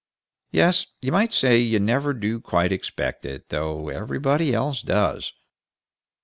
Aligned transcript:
Yes, 0.49 0.87
you 1.03 1.11
might 1.11 1.31
say 1.31 1.59
you 1.59 1.79
never 1.79 2.11
do 2.15 2.39
quite 2.39 2.71
expect 2.71 3.23
it, 3.23 3.49
though 3.49 3.89
everybody 3.89 4.51
else 4.51 4.81
does. 4.81 5.31